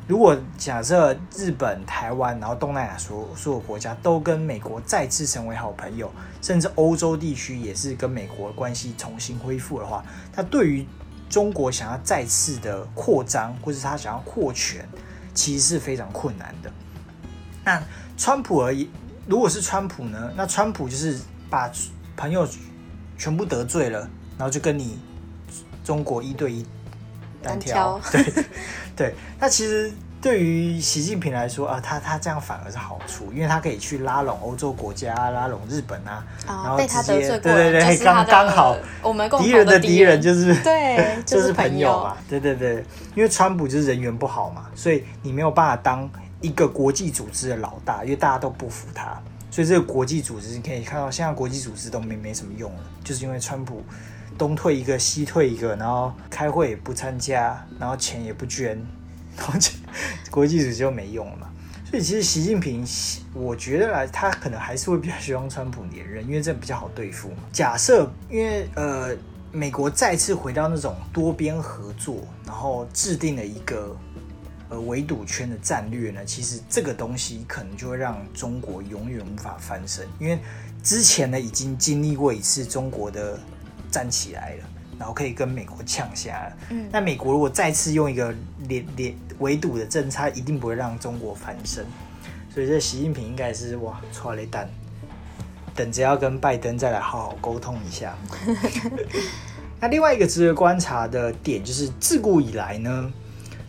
[0.06, 6.08] 如果假设日本、台湾，然后东南亚所所有国家都跟美国再次成为好朋友，
[6.40, 10.04] 甚至欧洲地区也是跟美国关系重新恢复的话，
[10.36, 10.86] 那对于
[11.28, 14.88] 中国想要再次的扩张，或是他想要扩权，
[15.34, 16.70] 其实是非常困难的。
[17.64, 17.82] 那
[18.16, 18.88] 川普而已，
[19.26, 20.32] 如果是川普呢？
[20.36, 21.70] 那川普就是把
[22.16, 22.46] 朋友
[23.18, 24.00] 全部得罪了，
[24.38, 24.98] 然后就跟你
[25.84, 26.64] 中国一对一
[27.42, 28.00] 单挑。
[28.12, 28.44] 对
[28.94, 29.92] 对，那其实
[30.26, 42.16] 对于习近平来说啊，他他这样反而是好处，因为他可以去拉拢欧洲国家，拉拢日本啊，然后直接对对对，刚刚好，我们敌人的敌人就是对， 就是朋友嘛。
[42.28, 42.84] 对对对，
[43.14, 46.10] 因为川普就是人缘不好嘛，所以你没有办法当。
[46.42, 49.18] 一个国际组织的老大，因为大家都不服他，
[49.50, 53.82] 所以这个国际组织你可以看到，现在国际组织都没没什么用了，就是因为川普
[54.36, 58.78] 东退一个西退一个，然后开会也不参加，然后钱也不捐，
[59.36, 59.58] 然后
[60.30, 61.50] 国际组织就没用了嘛。
[61.88, 62.86] 所以其实习近平，
[63.34, 67.36] 我觉得来他可能还是会比较希望川普连任，因为这比较好对付嘛。
[67.52, 69.16] 假设因为呃
[69.52, 73.96] 美国再次回到那种多边合作，然后制定了一个。
[74.68, 80.36] 呃，围堵圈的战略呢，其实这个东西可能就会让中国永远无法翻身，因为
[80.82, 83.38] 之前呢已经经历过一次中国的
[83.92, 84.64] 站起来了，
[84.98, 86.56] 然后可以跟美国呛下了。
[86.70, 88.34] 嗯，那美国如果再次用一个
[88.68, 91.84] 连连围堵的政策，一定不会让中国翻身。
[92.52, 94.68] 所以这习近平应该是哇，错了一单，
[95.74, 98.16] 等着要跟拜登再来好好沟通一下。
[99.78, 103.12] 那另外一个值得观察的点就是，自古以来呢。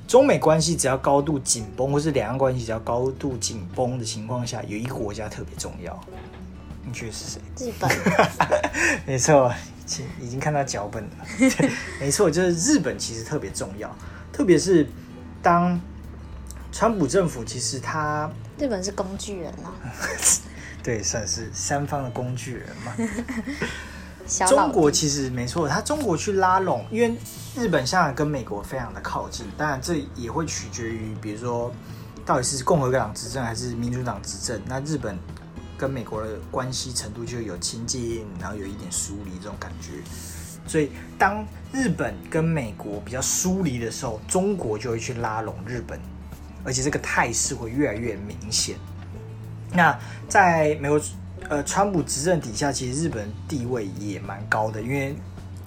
[0.08, 6.00] 中美关系只要高度紧绷，或是两岸关系只要高度紧绷的情况下，有一个国家特别重要，
[6.86, 7.42] 你觉得是谁？
[7.60, 7.92] 日本。
[9.06, 9.54] 没错，
[10.20, 11.10] 已经看到脚本了。
[12.00, 13.96] 没错，就是日本，其实特别重要，
[14.32, 14.88] 特别是
[15.42, 15.80] 当
[16.72, 19.74] 川普政府，其实他日本是工具人嘛？
[20.84, 22.94] 对，算是三方的工具人嘛。
[24.46, 27.16] 中国其实没错，他中国去拉拢，因为
[27.56, 31.74] 日本、现在跟美国非常的靠近，当然这也会取决于，比如说
[32.26, 34.62] 到底是共和党执政还是民主党执政。
[34.66, 35.18] 那日本
[35.78, 39.92] 跟美国的关系程度就有亲近，然后有一点疏离这种感觉。
[40.68, 46.00] 所以当日本跟美国比较疏离的时候，中国就会去拉拢日本，
[46.66, 48.76] 而且这个态势会越来越明显。
[49.72, 49.98] 那
[50.28, 51.00] 在美国。
[51.50, 55.16] 呃，川普执政底下，其实日本地位也蛮高的，因为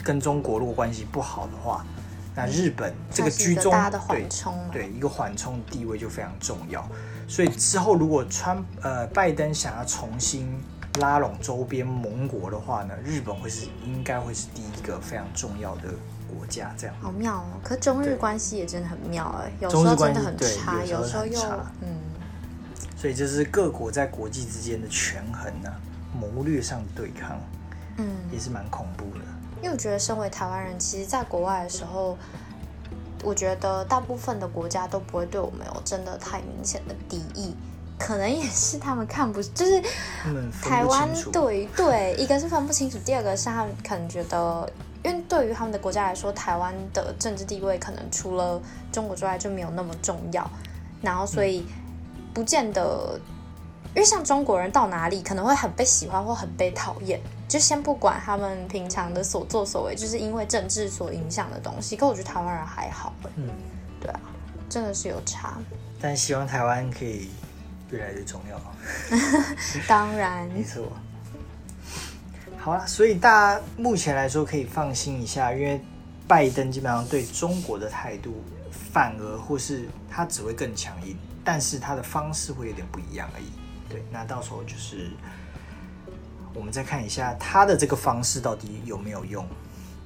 [0.03, 1.87] 跟中国如果关系不好的话，
[2.35, 3.73] 那日本这个居中
[4.09, 4.27] 对
[4.71, 6.87] 对一个缓冲地位就非常重要。
[7.31, 10.61] 所以之后如果川呃拜登想要重新
[10.99, 15.83] 拉拢周边盟国的话呢，日本会是应该会是第一个非常重要的
[16.29, 16.75] 国家。
[16.77, 17.47] 这样好妙哦！
[17.63, 21.41] 可中日关系也真的很妙哎，有时候真的很差，有时候又
[21.83, 22.01] 嗯。
[22.97, 25.71] 所以就是各国在国际之间的权衡呢。
[26.13, 27.39] 谋略上的对抗，
[27.97, 29.25] 嗯，也是蛮恐怖的。
[29.63, 32.19] 因为我觉得，身为台湾人，其实在国外的时候，
[33.23, 37.55] 我觉得大部分的国家都不会对我们有真的太明显的敌意，
[37.99, 39.83] 可能也是他们看不， 就是
[40.63, 44.71] 台湾对对，一个是分不清楚，第二个是他们可能觉得，
[45.05, 48.61] 因为对于他们的国家来说，台湾的政治地位可能除了
[48.93, 50.51] 中国之外就没有那么重要，
[51.03, 51.65] 然后所以
[52.33, 53.19] 不见得。
[53.93, 61.97] 因为像中国人到哪里可能会很被喜欢或很被讨厌，就先不管他们平常的所作所为，就是因为政治所影响的东西。
[61.97, 63.51] 可我觉得台湾人还好，嗯，
[64.01, 64.21] 对啊，
[64.69, 65.59] 真的是有差。
[66.01, 67.29] 但希望台湾可以
[67.91, 68.57] 越来越重要。
[69.89, 70.93] 当然， 没错。
[72.57, 75.81] 好了，所以大家目前来说可以放心一下，因为
[76.29, 78.45] 拜登基本上对中国的态度，
[78.93, 83.51] 反而或是他只会更强硬，但是他的方式会有点不一样而已。
[83.89, 85.11] 对，那到时候就是
[86.53, 89.47] 我们再看一下他的这个方式到底有没有用，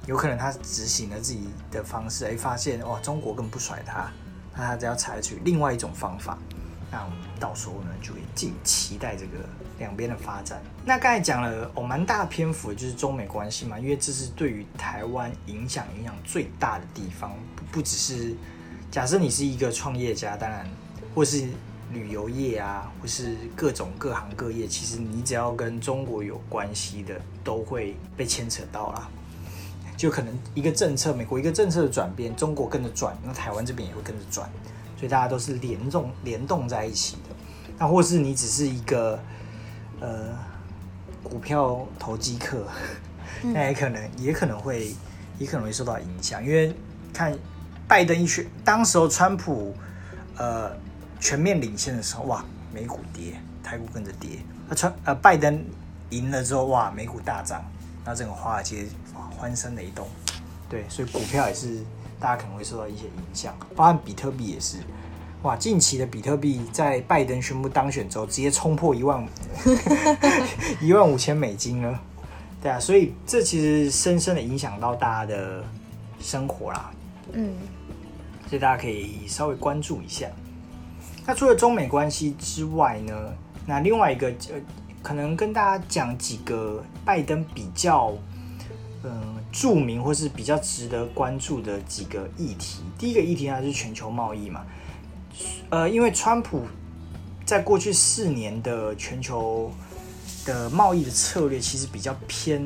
[0.05, 4.11] 有可能他执行了自己的方式，哎，发现哇，中国更不甩他，
[4.55, 6.37] 那他只要采取另外一种方法，
[6.91, 9.39] 那我们到时候呢就会尽期待这个
[9.79, 10.61] 两边的发展。
[10.85, 17.33] 那刚才讲了哦，蛮大篇幅就是中美关系嘛，因为这是对于台湾影响影响最大的地方，
[17.71, 18.35] 不只是
[18.91, 20.69] 假设你是一个创业家，当然
[21.15, 21.49] 或是。
[21.95, 29.09] 旅游业啊，或是各种各行各业，其实你只要跟中国有关系的，都会被牵扯到啦。
[29.95, 34.47] 就可能一个政策，美国一个政策的转变，中国跟着转，那台湾这边也会跟着转，
[34.97, 37.35] 所以大家都是联动联动在一起的。
[37.77, 39.17] 那或是你只是一个
[40.01, 40.37] 呃
[41.23, 42.67] 股票投机客，
[43.41, 44.93] 那也可能也可能会
[45.39, 46.75] 也可能会受到影响，因为
[47.13, 47.33] 看
[47.87, 49.73] 拜登一选，当时候川普
[50.37, 50.83] 呃。
[51.19, 52.43] 全面领先的时候，哇，
[52.73, 54.39] 美股跌，台股跟着跌。
[54.67, 55.63] 那川呃，拜登
[56.09, 57.63] 赢了之后，哇，美股大涨，
[58.03, 58.85] 那整个华尔街
[59.37, 60.07] 欢声雷动。
[60.69, 61.83] 对，所以股票也是
[62.19, 64.77] 大家可能会受到一些影响，包含比特币也是。
[65.43, 69.27] 哇，近期的比特币在拜登宣布当选之后，直接冲破一万五，
[70.81, 71.99] 一万五千美金了。
[72.63, 75.63] 对啊，所以这其实深深的影响到大家的
[76.19, 76.91] 生活啦。
[77.33, 77.53] 嗯，
[78.49, 80.27] 所以大家可以稍微关注一下。
[81.27, 83.33] 那除了中美关系之外呢？
[83.65, 84.61] 那另外一个呃，
[85.01, 88.13] 可能跟大家讲几个拜登比较
[89.03, 92.83] 嗯著名或是比较值得关注的几个议题。
[92.97, 94.63] 第一个议题呢是全球贸易嘛，
[95.71, 96.61] 呃，因为川普
[97.43, 99.71] 在过去四年的全球
[100.45, 102.63] 的贸易的策略其实比较偏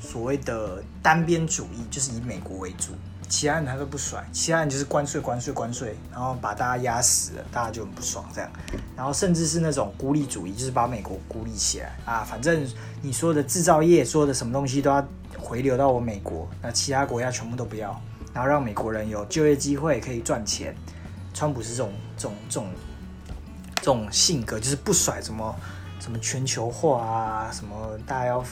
[0.00, 2.92] 所谓的单边主义，就是以美国为主。
[3.28, 8.50] 其他人他都不甩，其他人就是关税、关税、关税，然后把大家压死了，大家就很不爽这样。
[8.96, 12.66] 然后甚至是那种孤立主义，就是把美国孤立起来啊，反正
[13.02, 15.06] 你说的制造业、说的什么东西都要
[15.38, 18.00] 回流到我美国，那其他国家全部都不要，
[18.32, 20.74] 然后让美国人有就业机会可以赚钱。
[21.34, 22.66] 川普是这种、这种、这种、
[23.76, 25.54] 这种性格，就是不甩什么
[26.00, 28.42] 什么全球化啊，什么大家要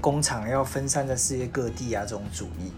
[0.00, 2.72] 工厂要分散在世界各地啊这种主义。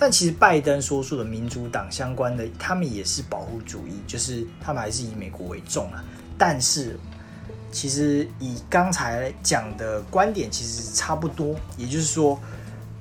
[0.00, 6.02] 但其实拜登说的民主党相关的，他们也是保护主义，就是他们还是以美国为重啊。
[6.38, 6.98] 但是
[7.70, 11.54] 其实以刚才讲的观点，其实差不多。
[11.76, 12.40] 也就是说，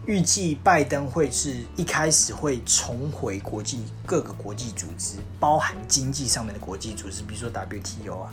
[0.07, 8.29] 预计拜登会是一开始会重回国际各个国际组织，包含经济上面的国际组织，比如说 WTO 啊。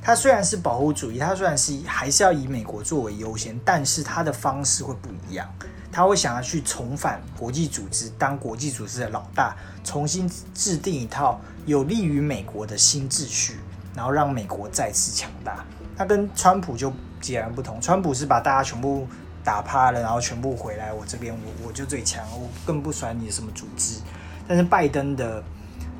[0.00, 5.46] 他虽然是保护主义，他虽然是还是要以美国作为优先，但是他的方式会不一样。
[5.90, 13.58] 他会想要去重返国际组织，当国际组织的老大，重新制定一套有利于美国的新秩序，
[13.94, 15.64] 然后让美国再次强大。
[15.96, 19.06] 他跟川普就截然不同，川普是把大家全部
[19.42, 24.00] 打趴了，然后全部回来我这边，我我就最强，我更不甩你什么组织。
[24.46, 25.42] 但是拜登的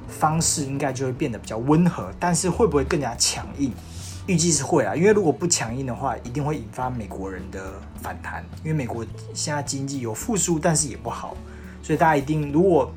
[0.09, 3.73] 方式应该就会变得比较温和，但是会不会更加强硬？
[4.29, 7.73] 预计是会啊，因为如果不强硬的话，一定会引发美国人的
[8.03, 8.45] 反弹。
[8.63, 11.35] 因为美国现在经济有复苏，但是也不好，
[11.83, 12.93] 所以大家一定如果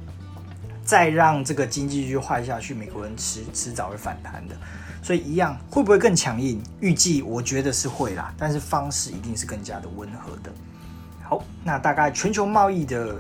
[0.83, 4.55] 再让这个经济继续坏下去，美国人迟迟早会反弹的。
[5.01, 6.61] 所以一样会不会更强硬？
[6.81, 10.51] 预计我觉得是会啦，但是方式一定是更加的温和的。
[11.23, 13.15] 好，那大概全球贸易的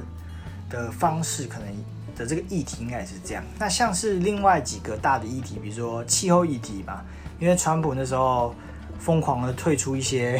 [0.69, 1.67] 的方式可能
[2.13, 3.43] 的这个议题应该也是这样。
[3.57, 7.05] 那像是另外几个大的议题，比如说气候议题吧。
[7.41, 8.53] 因为川普那时候
[8.99, 10.39] 疯狂的退出一些，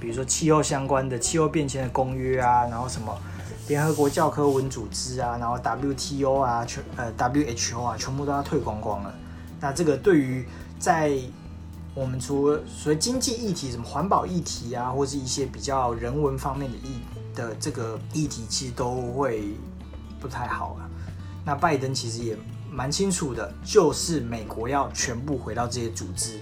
[0.00, 3.14] 比如说气候相关的气候变迁的公约啊，然后什么
[3.68, 9.14] 联合国教科文组织啊，然后 WTO 啊，全呃 WHO 啊，全部都要退光光了。
[9.60, 11.12] 那这个对于在
[11.94, 17.02] 我们除了所谓经济议题，什么环保议题啊，或是一些比较人文方面的议
[17.34, 19.44] 的这个议题，其实都会
[20.18, 20.88] 不太好啊。
[21.44, 22.34] 那拜登其实也
[22.72, 26.40] 蛮清楚的，就是美国要全部回到这些组织，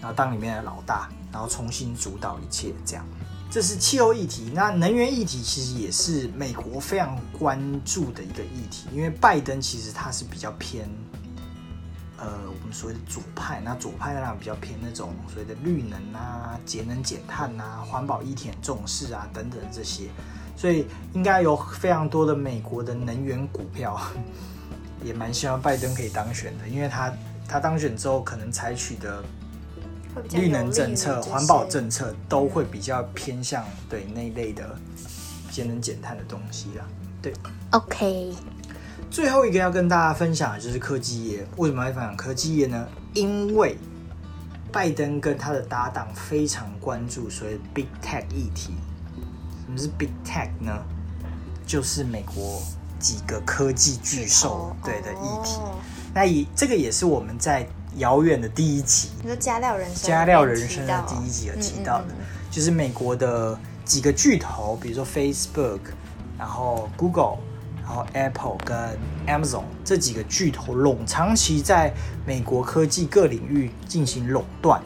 [0.00, 3.04] 然后当里面的老大，然后重新主导一切，这样。
[3.50, 10.88] 这是气候议题，那能源议题其实也是美国非常关注的一个议题，因为拜登其实他是比较偏。
[12.22, 20.10] 呃，我们所谓的左派，那左派那比较偏那种所谓的绿能啊、节能减碳啊、环保议题重视啊等等这些，
[20.54, 23.98] 所以应该有非常多的美国的能源股票，
[25.02, 27.12] 也蛮希望拜登可以当选的，因为他
[27.48, 29.22] 他当选之后可能采取的
[30.32, 34.76] 绿能政策、环保政策都会比较偏向对那一类的
[35.50, 36.84] 节能减碳的东西啦。
[37.22, 37.32] 对
[37.70, 38.34] ，OK。
[39.10, 41.46] 最后一个要跟大家分享的就是科技业。
[41.56, 42.86] 为什么要分享科技业呢？
[43.12, 43.76] 因为
[44.70, 48.74] 拜登跟他的搭档非常关注所谓 Big Tech 议题。
[49.66, 50.72] 什么是 Big Tech 呢？
[51.66, 52.62] 就是美国
[53.00, 55.58] 几个科技巨兽对的议题。
[56.14, 62.08] 那以这个也是我们在遥远的第一集，你说加料人生加料人生的第一集有提到的，
[62.50, 65.80] 就是美国的几个巨头，比如说 Facebook，
[66.38, 67.38] 然后 Google。
[67.82, 68.76] 然后，Apple 跟
[69.26, 71.92] Amazon 这几个巨头垄长期在
[72.24, 74.80] 美国科技各领域进行垄断，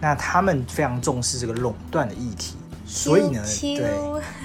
[0.00, 2.54] 那他们非常重视这个垄断的议题。
[2.94, 3.90] 所以呢，对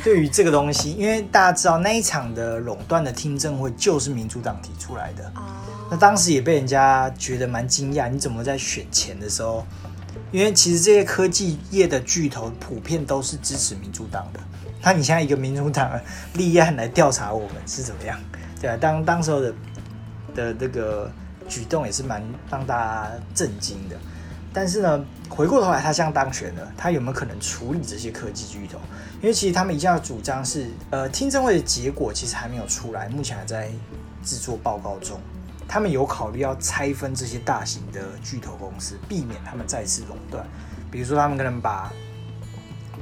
[0.04, 5.32] 对于这个东西，因为大家知道那一场的垄断的听证会就是民主党提出来的，
[5.91, 9.64] 那当时也被人家觉得蛮惊讶，你怎么在选前的时候？
[10.32, 14.39] 因为其实这些科技业的巨头普遍都是支持民主党的。
[14.82, 15.91] 那你现在一个民主党
[16.34, 18.20] 立案来调查我们是怎么样？
[18.60, 19.54] 对啊，当当时候的
[20.34, 21.12] 的这个
[21.47, 23.95] 举动也是蛮让大家震惊的。
[24.52, 28.80] 但是呢，回过头来他这样当选了，他有没有可能处理这些科技巨头？
[29.22, 33.70] 因为其实他们一向的主张是，呃，听证会的结果其实还没有出来，目前还在
[34.24, 35.20] 制作报告中。
[35.68, 40.44] 他们有考虑要拆分这些大型的巨头公司，避免他们再次垄断。
[40.90, 41.94] 比如说，他们可能把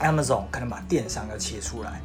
[0.01, 2.01] Amazon 可能把电商要切出来，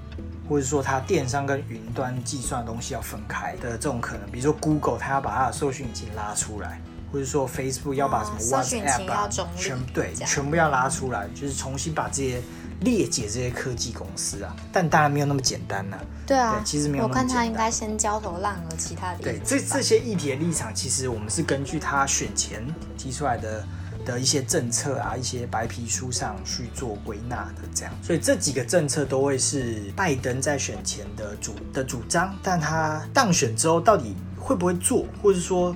[0.48, 4.30] 或者说它电商跟云端计算的东西要分开的这种可能。
[4.30, 6.80] 比如说 Google 它要把它的搜寻引擎拉出来，
[7.12, 12.40] 或者说 Facebook 要把什么 WhatsApp 啊全对全部要拉出来，就是重新把这些
[12.80, 14.56] 列解这些科技公司啊。
[14.72, 15.96] 但当然没有那么简单呢。
[16.26, 17.04] 对啊，其实没有。
[17.04, 19.18] 我看他应该先焦头烂额，其他的。
[19.18, 22.64] 对，这这些议题的立场，其实我们是根据他选前
[22.96, 23.64] 提出来的。
[24.04, 35.72] 的一些政策啊，一些白皮书上去做归纳的，这样，所以这几个政策都会是拜登在选前的主的主张，但他当选之后到底会不会做，或者说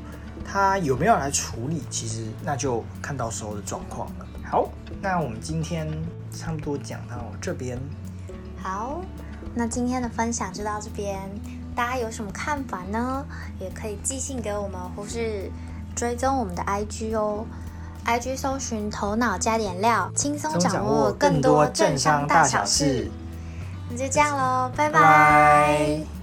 [0.47, 4.27] 他有没有来处理，其实那就看到时候的状况了。
[4.49, 4.69] 好，
[5.03, 5.89] 那我们今天
[6.33, 7.79] 差不多讲到这边。
[8.63, 9.01] 好，
[9.55, 11.19] 那今天的分享就到这边，
[11.75, 13.27] 大家有什么看法呢？
[13.59, 15.51] 也可以寄信给我们，或是
[15.95, 17.45] 追踪我们的 IG 哦。
[18.05, 23.11] IG 搜寻“头脑加点料”，轻松掌握更多政商大小事。
[23.91, 26.16] 那就这样喽，拜拜。